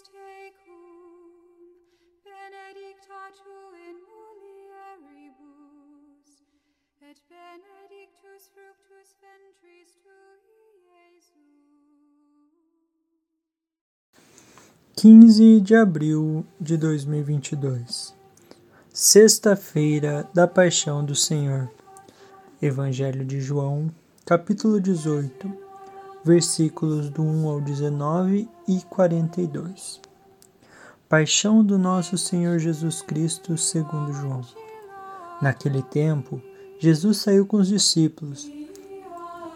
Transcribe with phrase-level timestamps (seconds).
[0.00, 1.28] tecum,
[2.24, 5.48] benedicta tu in mulieribus,
[7.02, 10.40] et benedictus fructus ventris tui,
[10.88, 11.52] Jesus.
[14.96, 18.14] 15 de abril de 2022
[18.92, 21.70] Sexta-feira da Paixão do Senhor
[22.60, 23.90] Evangelho de João,
[24.24, 25.61] capítulo 18,
[26.24, 30.00] versículos do 1 ao 19 e 42.
[31.08, 34.40] Paixão do nosso Senhor Jesus Cristo, segundo João.
[35.40, 36.40] Naquele tempo,
[36.78, 38.50] Jesus saiu com os discípulos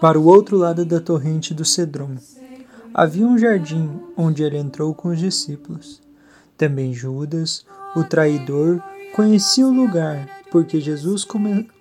[0.00, 2.16] para o outro lado da torrente do Cedron
[2.92, 6.02] havia um jardim onde ele entrou com os discípulos.
[6.56, 7.64] Também Judas,
[7.94, 8.82] o traidor,
[9.14, 11.26] conhecia o lugar, porque Jesus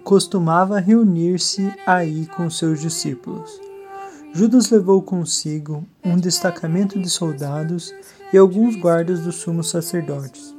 [0.03, 3.64] costumava reunir-se aí com seus discípulos.
[4.36, 7.95] Judas levou consigo um destacamento de soldados
[8.33, 10.53] e alguns guardas dos sumos sacerdotes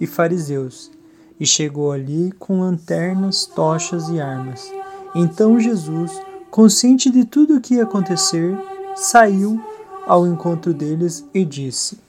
[0.00, 0.90] e fariseus,
[1.38, 4.68] e chegou ali com lanternas, tochas e armas.
[5.14, 6.10] Então Jesus,
[6.50, 8.58] consciente de tudo o que ia acontecer,
[8.96, 9.62] saiu
[10.08, 12.00] ao encontro deles e disse: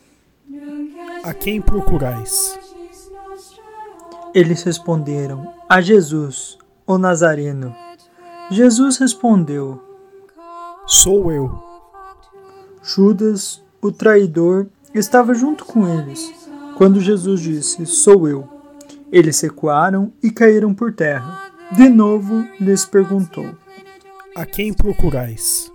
[1.23, 2.57] A quem procurais?
[4.33, 7.75] Eles responderam: A Jesus, o Nazareno.
[8.49, 9.90] Jesus respondeu:
[10.85, 11.51] Sou eu.
[12.83, 16.33] Judas, o traidor, estava junto com eles.
[16.77, 18.47] Quando Jesus disse: Sou eu,
[19.11, 21.51] eles recuaram e caíram por terra.
[21.71, 23.55] De novo lhes perguntou:
[24.35, 25.71] A quem procurais?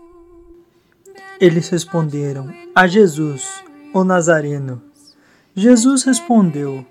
[1.40, 3.62] Eles responderam: A Jesus,
[3.94, 4.82] o Nazareno.
[5.54, 6.84] Jesus respondeu: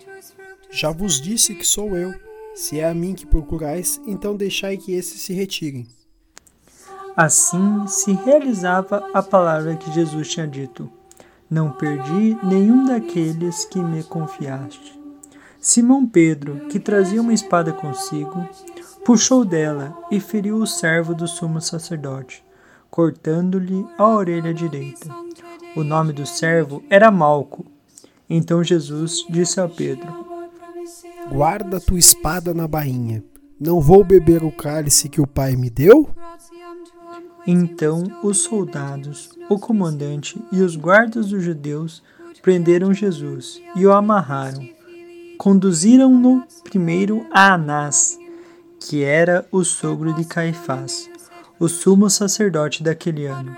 [0.72, 2.14] Já vos disse que sou eu.
[2.56, 5.86] Se é a mim que procurais, então deixai que esses se retirem.
[7.16, 10.90] Assim se realizava a palavra que Jesus tinha dito:
[11.50, 15.00] Não perdi nenhum daqueles que me confiaste.
[15.60, 18.48] Simão Pedro, que trazia uma espada consigo,
[19.04, 22.46] puxou dela e feriu o servo do sumo sacerdote
[22.96, 25.10] cortando-lhe a orelha direita.
[25.76, 27.66] O nome do servo era Malco.
[28.30, 30.08] Então Jesus disse a Pedro:
[31.30, 33.22] Guarda tua espada na bainha.
[33.60, 36.10] Não vou beber o cálice que o Pai me deu?
[37.48, 42.02] Então os soldados, o comandante e os guardas dos judeus
[42.42, 44.68] prenderam Jesus e o amarraram.
[45.38, 48.18] Conduziram-no primeiro a Anás,
[48.80, 51.10] que era o sogro de Caifás
[51.60, 53.56] o sumo sacerdote daquele ano.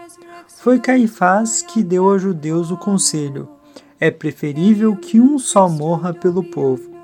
[0.48, 3.50] Foi Caifás que deu aos judeus o conselho:
[4.00, 6.96] é preferível que um só morra pelo povo.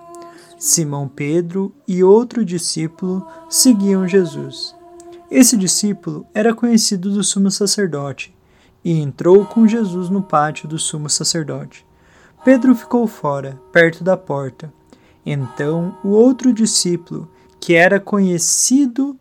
[0.57, 4.75] Simão Pedro e outro discípulo seguiam Jesus.
[5.35, 8.31] Esse discípulo era conhecido do sumo sacerdote
[8.85, 11.83] e entrou com Jesus no pátio do sumo sacerdote.
[12.45, 14.71] Pedro ficou fora, perto da porta.
[15.25, 17.27] Então o outro discípulo,
[17.59, 19.17] que era conhecido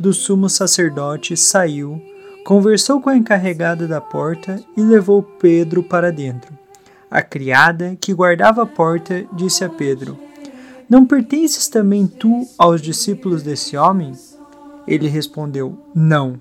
[0.00, 2.02] do sumo sacerdote saiu,
[2.44, 6.58] conversou com a encarregada da porta e levou Pedro para dentro.
[7.08, 10.18] A criada que guardava a porta disse a Pedro:
[10.90, 14.12] Não pertences também tu aos discípulos desse homem?
[14.86, 16.40] Ele respondeu: Não.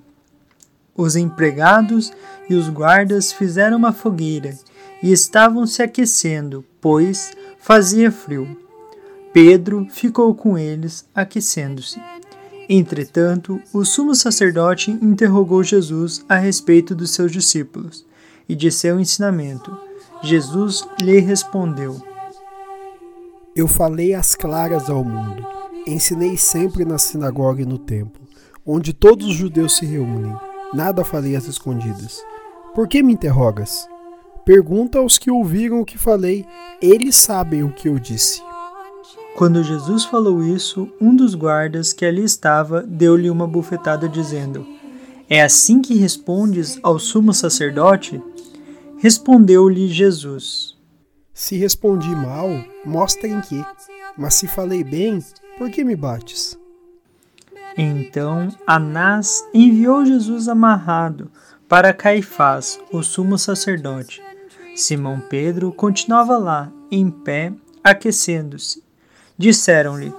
[0.96, 2.12] Os empregados
[2.50, 4.58] e os guardas fizeram uma fogueira
[5.02, 8.58] e estavam se aquecendo, pois fazia frio.
[9.34, 12.02] Pedro ficou com eles, aquecendo-se.
[12.68, 18.06] Entretanto, o sumo sacerdote interrogou Jesus a respeito dos seus discípulos
[18.48, 19.76] e de seu ensinamento.
[20.24, 22.02] Jesus lhe respondeu:
[23.56, 25.46] Eu falei às claras ao mundo,
[25.88, 28.21] ensinei sempre na sinagoga e no templo,
[28.74, 30.34] onde todos os judeus se reúnem.
[30.74, 32.24] Nada falei às escondidas.
[32.74, 33.86] Por que me interrogas?
[34.46, 36.46] Pergunta aos que ouviram o que falei,
[36.82, 38.42] eles sabem o que eu disse.
[39.36, 44.66] Quando Jesus falou isso, um dos guardas que ali estava deu-lhe uma bufetada, dizendo:
[45.30, 48.22] É assim que respondes ao sumo sacerdote?
[48.98, 50.78] Respondeu-lhe Jesus:
[51.34, 52.50] Se respondi mal,
[52.86, 53.64] mostra em que.
[54.18, 55.20] Mas se falei bem,
[55.58, 56.61] por que me bates?
[57.78, 61.32] Então Anás enviou Jesus amarrado
[61.68, 64.22] para Caifás, o sumo sacerdote.
[64.76, 67.54] Simão Pedro continuava lá, em pé,
[67.84, 68.84] aquecendo-se
[69.42, 70.14] Disseram-lhe: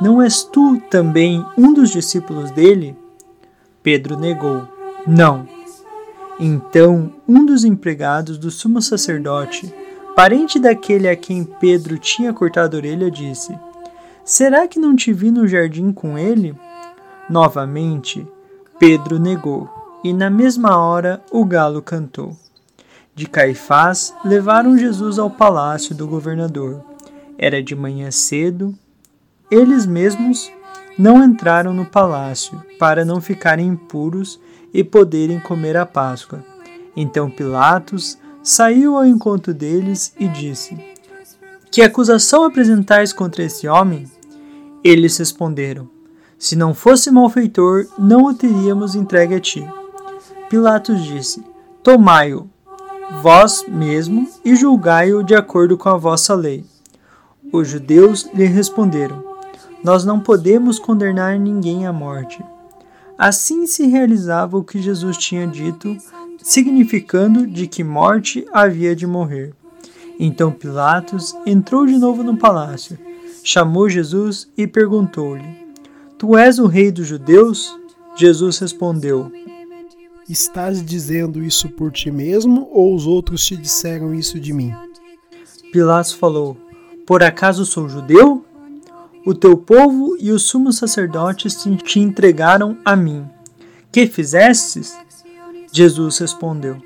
[0.00, 2.96] Não és tu também um dos discípulos dele?
[3.80, 4.66] Pedro negou:
[5.06, 5.46] Não.
[6.40, 9.72] Então um dos empregados do sumo sacerdote,
[10.16, 13.56] parente daquele a quem Pedro tinha cortado a orelha, disse:
[14.24, 16.52] Será que não te vi no jardim com ele?
[17.28, 18.26] Novamente,
[18.78, 19.68] Pedro negou,
[20.04, 22.36] e na mesma hora o galo cantou.
[23.14, 26.84] De Caifás levaram Jesus ao palácio do governador.
[27.38, 28.74] Era de manhã cedo.
[29.50, 30.52] Eles mesmos
[30.98, 34.38] não entraram no palácio para não ficarem impuros
[34.72, 36.44] e poderem comer a Páscoa.
[36.94, 40.78] Então Pilatos saiu ao encontro deles e disse:
[41.70, 44.06] Que acusação apresentais contra esse homem?
[44.84, 45.95] Eles responderam:
[46.38, 49.66] Se não fosse malfeitor, não o teríamos entregue a ti.
[50.50, 51.42] Pilatos disse:
[51.82, 52.48] Tomai-o,
[53.22, 56.64] vós mesmo, e julgai-o de acordo com a vossa lei.
[57.52, 59.24] Os judeus lhe responderam:
[59.82, 62.44] Nós não podemos condenar ninguém à morte.
[63.16, 65.96] Assim se realizava o que Jesus tinha dito,
[66.42, 69.54] significando de que morte havia de morrer.
[70.18, 72.98] Então Pilatos entrou de novo no palácio,
[73.42, 75.65] chamou Jesus e perguntou-lhe:
[76.18, 77.78] Tu és o rei dos judeus?
[78.16, 79.30] Jesus respondeu:
[80.26, 84.72] Estás dizendo isso por ti mesmo ou os outros te disseram isso de mim?
[85.70, 86.56] Pilatos falou:
[87.06, 88.42] Por acaso sou judeu?
[89.26, 93.28] O teu povo e os sumos sacerdotes te entregaram a mim.
[93.92, 94.96] Que fizestes?
[95.70, 96.78] Jesus respondeu: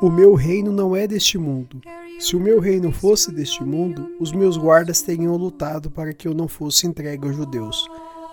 [0.00, 1.80] O meu reino não é deste mundo.
[2.20, 6.32] Se o meu reino fosse deste mundo, os meus guardas teriam lutado para que eu
[6.32, 7.84] não fosse entregue aos judeus.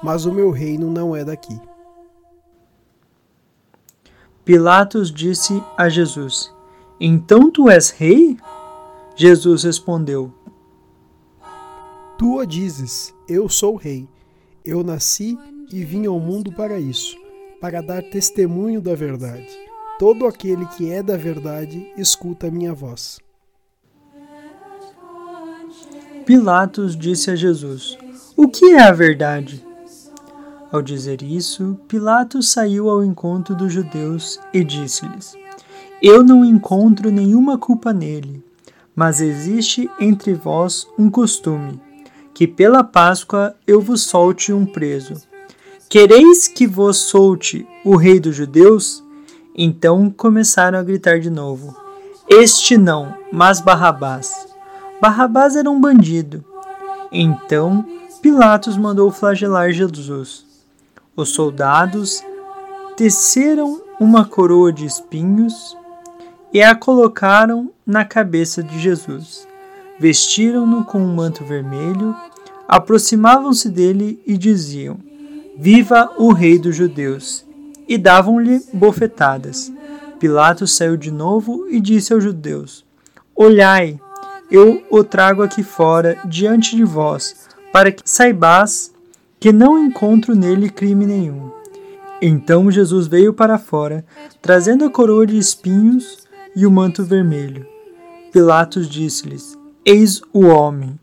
[0.04, 1.58] Mas o meu reino não é daqui.
[4.44, 6.54] Pilatos disse a Jesus:
[7.00, 8.38] Então tu és rei?
[9.16, 10.34] Jesus respondeu:
[12.18, 14.08] Tu o dizes, eu sou rei.
[14.66, 15.38] Eu nasci
[15.72, 17.18] e vim ao mundo para isso,
[17.60, 19.50] para dar testemunho da verdade.
[19.98, 23.20] Todo aquele que é da verdade escuta a minha voz.
[26.26, 27.98] Pilatos disse a Jesus:
[28.36, 29.73] O que é a verdade?
[30.74, 35.36] Ao dizer isso, Pilatos saiu ao encontro dos judeus e disse-lhes:
[36.02, 38.44] Eu não encontro nenhuma culpa nele,
[38.96, 41.80] mas existe entre vós um costume,
[42.34, 45.14] que pela Páscoa eu vos solte um preso.
[45.88, 49.04] Quereis que vos solte o rei dos judeus?
[49.56, 51.78] Então começaram a gritar de novo:
[52.28, 54.48] Este não, mas Barrabás.
[55.00, 56.44] Barrabás era um bandido.
[57.12, 57.86] Então
[58.24, 60.52] Pilatos mandou flagelar Jesus.
[61.16, 62.24] Os soldados
[62.98, 65.78] teceram uma coroa de espinhos
[66.52, 69.48] e a colocaram na cabeça de Jesus.
[70.00, 72.16] Vestiram-no com um manto vermelho,
[72.68, 74.98] aproximavam-se dele e diziam:
[75.56, 77.46] Viva o Rei dos Judeus!
[77.88, 79.72] E davam-lhe bofetadas.
[80.20, 82.84] Pilatos saiu de novo e disse aos judeus:
[83.36, 84.00] Olhai,
[84.50, 88.93] eu o trago aqui fora diante de vós, para que saibais
[89.44, 91.52] que não encontro nele crime nenhum.
[92.22, 94.06] Então Jesus veio para fora,
[94.42, 96.20] trazendo a coroa de espinhos
[96.56, 97.68] e o manto vermelho.
[98.32, 100.98] Pilatos disse-lhes: Eis o homem.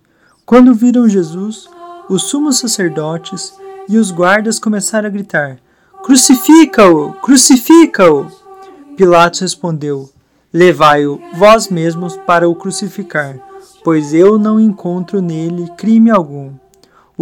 [0.46, 1.68] Quando viram Jesus,
[2.08, 3.52] os sumos sacerdotes
[3.86, 5.58] e os guardas começaram a gritar:
[6.02, 7.12] Crucifica-o!
[7.20, 8.26] Crucifica-o!
[8.96, 10.08] Pilatos respondeu:
[10.50, 13.36] Levai-o vós mesmos para o crucificar,
[13.84, 16.54] pois eu não encontro nele crime algum.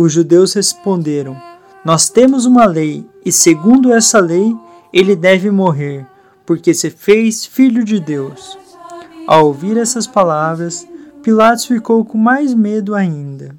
[0.00, 1.37] Os judeus responderam:
[1.85, 4.57] Nós temos uma lei, e segundo essa lei,
[4.93, 6.07] ele deve morrer,
[6.47, 8.57] porque se fez filho de Deus.
[9.26, 10.87] Ao ouvir essas palavras,
[11.21, 13.57] Pilatos ficou com mais medo ainda.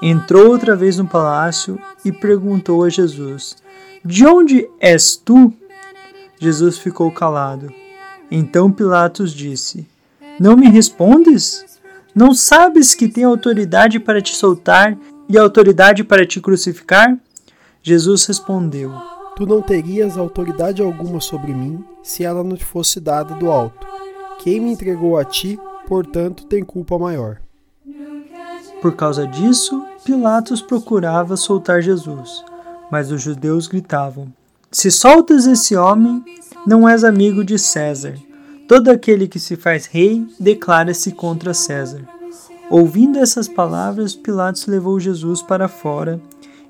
[0.00, 3.54] Entrou outra vez no palácio e perguntou a Jesus:
[4.02, 5.52] De onde és tu?
[6.40, 7.70] Jesus ficou calado.
[8.30, 9.86] Então Pilatos disse:
[10.40, 11.66] Não me respondes?
[12.14, 14.96] Não sabes que tenho autoridade para te soltar
[15.28, 17.16] e autoridade para te crucificar?
[17.82, 18.92] Jesus respondeu:
[19.36, 23.86] Tu não terias autoridade alguma sobre mim se ela não te fosse dada do alto.
[24.40, 27.38] Quem me entregou a ti, portanto, tem culpa maior.
[28.80, 32.44] Por causa disso, Pilatos procurava soltar Jesus,
[32.90, 34.32] mas os judeus gritavam:
[34.70, 36.24] Se soltas esse homem,
[36.66, 38.14] não és amigo de César.
[38.68, 42.15] Todo aquele que se faz rei declara-se contra César.
[42.68, 46.20] Ouvindo essas palavras, Pilatos levou Jesus para fora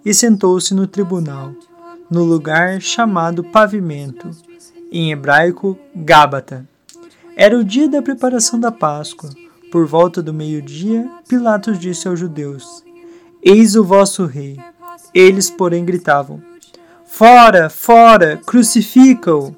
[0.04, 1.52] e sentou-se no tribunal,
[2.10, 4.30] no lugar chamado Pavimento,
[4.92, 6.68] em hebraico Gábata.
[7.34, 9.30] Era o dia da preparação da Páscoa.
[9.72, 12.84] Por volta do meio-dia, Pilatos disse aos judeus:
[13.42, 14.58] Eis o vosso rei.
[15.14, 16.42] Eles, porém, gritavam:
[17.06, 19.56] Fora, fora, crucifica-o!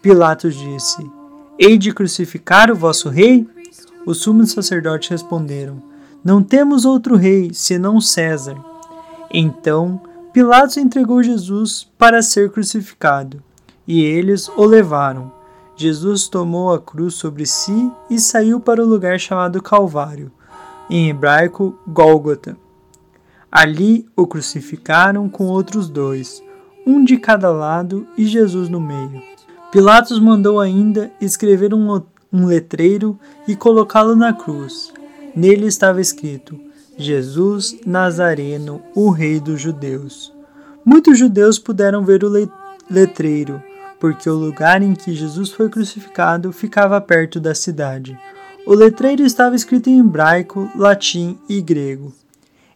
[0.00, 1.08] Pilatos disse:
[1.58, 3.46] Hei de crucificar o vosso rei?
[4.06, 5.82] Os sumos sacerdotes responderam:
[6.24, 8.56] Não temos outro rei senão César.
[9.32, 10.00] Então
[10.32, 13.42] Pilatos entregou Jesus para ser crucificado,
[13.86, 15.32] e eles o levaram.
[15.74, 20.30] Jesus tomou a cruz sobre si e saiu para o lugar chamado Calvário,
[20.90, 22.56] em hebraico Gólgota.
[23.50, 26.42] Ali o crucificaram com outros dois,
[26.86, 29.22] um de cada lado e Jesus no meio.
[29.72, 31.88] Pilatos mandou ainda escrever um
[32.32, 34.92] um letreiro e colocá-lo na cruz.
[35.34, 36.58] Nele estava escrito:
[36.96, 40.32] Jesus Nazareno, o Rei dos Judeus.
[40.84, 42.32] Muitos judeus puderam ver o
[42.90, 43.62] letreiro,
[44.00, 48.18] porque o lugar em que Jesus foi crucificado ficava perto da cidade.
[48.66, 52.12] O letreiro estava escrito em hebraico, latim e grego.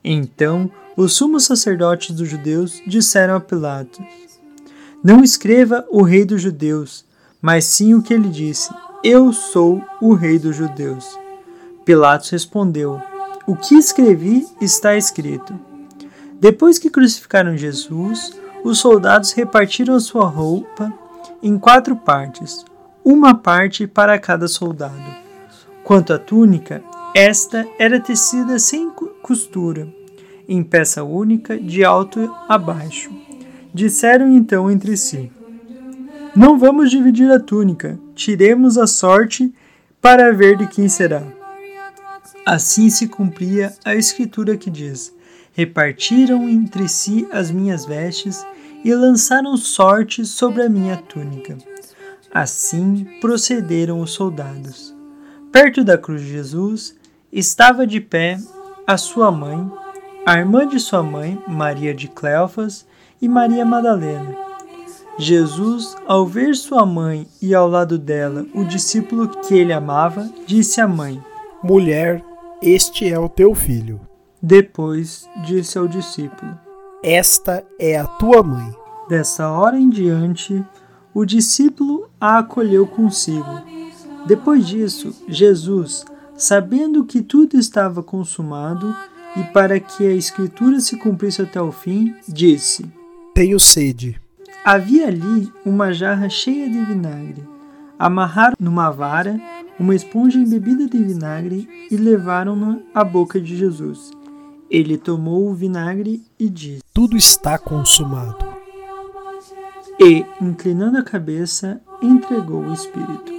[0.05, 4.05] Então, os sumos sacerdotes dos judeus disseram a Pilatos:
[5.03, 7.05] Não escreva o rei dos judeus,
[7.41, 8.71] mas sim o que ele disse:
[9.05, 11.19] Eu sou o rei dos judeus.
[11.85, 13.01] Pilatos respondeu:
[13.49, 15.59] O que escrevi está escrito.
[16.39, 18.33] Depois que crucificaram Jesus,
[18.63, 20.93] os soldados repartiram sua roupa
[21.43, 22.65] em quatro partes,
[23.05, 25.03] uma parte para cada soldado.
[25.83, 26.81] Quanto à túnica,
[27.13, 28.89] esta era tecida sem
[29.21, 29.89] costura,
[30.49, 33.11] em peça única, de alto a baixo.
[33.75, 35.29] Disseram então entre si:
[36.35, 39.53] Não vamos dividir a túnica, tiremos a sorte
[40.01, 41.23] para ver de quem será.
[42.47, 45.15] Assim se cumpria a escritura que diz:
[45.53, 48.47] Repartiram entre si as minhas vestes
[48.83, 51.59] e lançaram sorte sobre a minha túnica.
[52.33, 54.95] Assim procederam os soldados.
[55.53, 56.97] Perto da cruz de Jesus
[57.31, 58.39] estava de pé
[58.87, 59.71] a sua mãe,
[60.25, 62.87] a irmã de sua mãe, Maria de Cleofas,
[63.21, 64.42] e Maria Madalena.
[65.19, 70.81] Jesus, ao ver sua mãe e ao lado dela o discípulo que ele amava, disse
[70.81, 71.23] à mãe:
[71.63, 72.25] Mulher,
[72.61, 74.01] este é o teu filho.
[74.41, 76.59] Depois disse ao discípulo:
[77.03, 78.73] esta é a tua mãe.
[79.09, 80.65] Dessa hora em diante,
[81.13, 83.61] o discípulo a acolheu consigo.
[84.25, 86.05] Depois disso, Jesus,
[86.37, 88.95] sabendo que tudo estava consumado
[89.37, 92.87] e para que a Escritura se cumprisse até o fim, disse:
[93.35, 94.22] Tenho sede.
[94.65, 97.45] Havia ali uma jarra cheia de vinagre.
[97.99, 99.41] Amarraram numa vara
[99.77, 104.13] uma esponja embebida de vinagre e levaram-na à boca de Jesus.
[104.71, 108.47] Ele tomou o vinagre e disse: Tudo está consumado.
[109.99, 113.33] E, inclinando a cabeça, entregou o Espírito.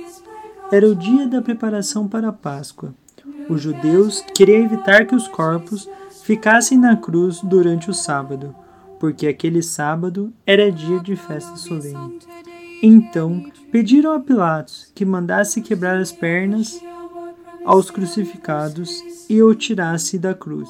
[0.74, 2.94] Era o dia da preparação para a Páscoa.
[3.50, 5.88] Os judeus queriam evitar que os corpos
[6.24, 8.54] ficassem na cruz durante o sábado,
[9.04, 12.20] porque aquele sábado era dia de festa solene.
[12.82, 16.80] Então pediram a Pilatos que mandasse quebrar as pernas
[17.66, 20.70] aos crucificados e o tirasse da cruz.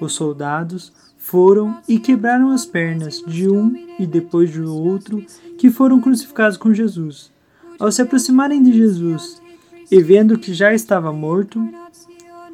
[0.00, 5.24] Os soldados foram e quebraram as pernas de um e depois do outro
[5.56, 7.30] que foram crucificados com Jesus.
[7.78, 9.40] Ao se aproximarem de Jesus
[9.88, 11.64] e vendo que já estava morto,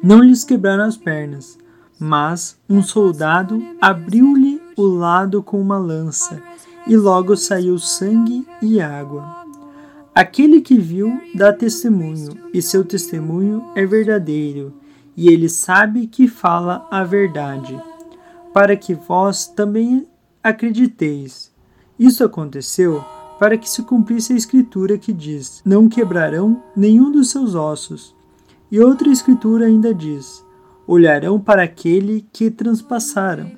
[0.03, 1.57] não lhes quebraram as pernas,
[1.99, 6.41] mas um soldado abriu-lhe o lado com uma lança
[6.87, 9.43] e logo saiu sangue e água.
[10.13, 14.73] Aquele que viu dá testemunho, e seu testemunho é verdadeiro
[15.19, 17.77] e ele sabe que fala a verdade,
[18.53, 20.07] para que vós também
[20.41, 21.51] acrediteis.
[21.99, 23.03] Isso aconteceu
[23.37, 28.15] para que se cumprisse a escritura que diz: Não quebrarão nenhum dos seus ossos.
[28.71, 30.41] E outra escritura ainda diz:
[30.87, 33.51] Olharão para aquele que transpassaram.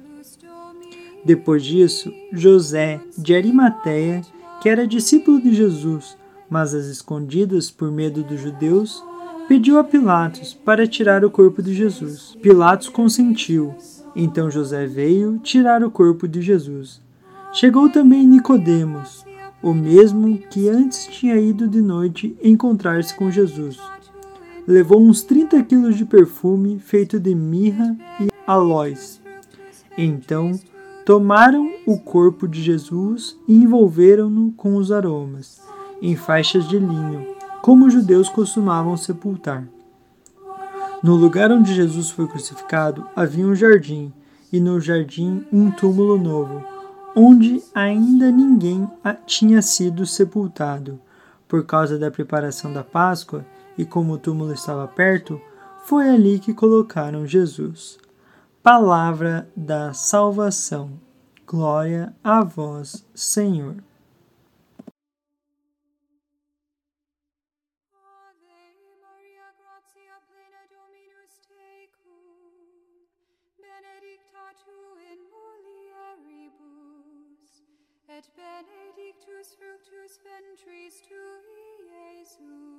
[1.23, 4.21] Depois disso, José de Arimateia,
[4.61, 6.17] que era discípulo de Jesus,
[6.49, 9.03] mas às escondidas por medo dos judeus,
[9.47, 12.37] pediu a Pilatos para tirar o corpo de Jesus.
[12.41, 13.73] Pilatos consentiu.
[14.15, 17.01] Então José veio tirar o corpo de Jesus.
[17.53, 19.25] Chegou também Nicodemos,
[19.61, 23.77] o mesmo que antes tinha ido de noite encontrar-se com Jesus.
[24.67, 29.21] Levou uns 30 quilos de perfume feito de mirra e aloés.
[29.97, 30.59] Então
[31.11, 35.61] tomaram o corpo de Jesus e envolveram-no com os aromas,
[36.01, 39.67] em faixas de linho como os judeus costumavam sepultar.
[41.03, 44.13] No lugar onde Jesus foi crucificado havia um jardim,
[44.53, 46.63] e no jardim um túmulo novo,
[47.13, 48.89] onde ainda ninguém
[49.25, 50.97] tinha sido sepultado.
[51.45, 53.45] Por causa da preparação da Páscoa,
[53.77, 55.41] e como o túmulo estava perto,
[55.83, 57.99] foi ali que colocaram Jesus.
[58.63, 60.99] Palavra da salvação.
[61.47, 63.77] Glória a vós, Senhor.
[78.17, 82.70] et benedictus fructus ventris tui, Iesus.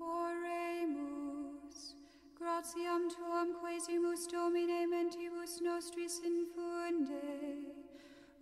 [0.00, 1.78] Oremus,
[2.38, 7.66] gratiam tuam quesimus Domine mentibus nostris infunde,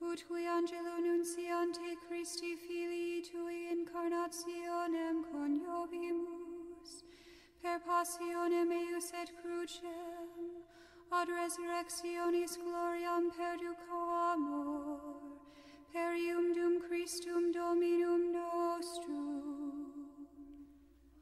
[0.03, 6.91] ut qui angelo nunciante Christi Filii Tui incarnationem coniovimus,
[7.63, 10.29] per passionem eius et crucem,
[11.11, 15.08] ad resurrectionis gloriam perducamur,
[15.93, 20.09] Perium dum Christum Dominum nostrum.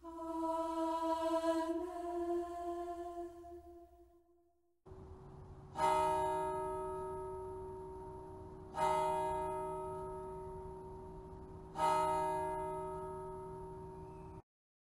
[0.04, 0.95] Amen.